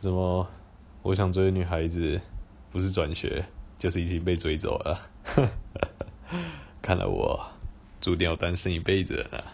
[0.00, 0.48] 怎么？
[1.02, 2.20] 我想追的女孩子，
[2.70, 3.44] 不是转学，
[3.78, 5.00] 就是已经被追走了。
[6.82, 7.38] 看来我
[8.00, 9.44] 注定要单身一辈子了。